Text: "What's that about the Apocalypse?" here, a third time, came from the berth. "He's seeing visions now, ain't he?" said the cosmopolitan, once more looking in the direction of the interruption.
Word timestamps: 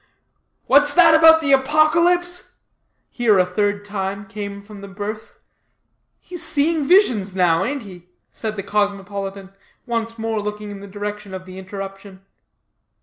"What's 0.65 0.95
that 0.95 1.13
about 1.13 1.41
the 1.41 1.51
Apocalypse?" 1.51 2.55
here, 3.11 3.37
a 3.37 3.45
third 3.45 3.85
time, 3.85 4.25
came 4.25 4.59
from 4.59 4.81
the 4.81 4.87
berth. 4.87 5.35
"He's 6.19 6.41
seeing 6.41 6.87
visions 6.87 7.35
now, 7.35 7.63
ain't 7.63 7.83
he?" 7.83 8.07
said 8.31 8.55
the 8.55 8.63
cosmopolitan, 8.63 9.51
once 9.85 10.17
more 10.17 10.41
looking 10.41 10.71
in 10.71 10.79
the 10.79 10.87
direction 10.87 11.35
of 11.35 11.45
the 11.45 11.59
interruption. 11.59 12.25